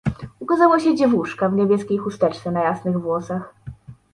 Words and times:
Ukazała 0.39 0.79
się 0.79 0.95
dziewuszka 0.95 1.49
w 1.49 1.53
niebieskiej 1.55 1.97
chusteczce 1.97 2.51
na 2.51 2.63
jasnych 2.63 2.99
włosach. 3.01 3.55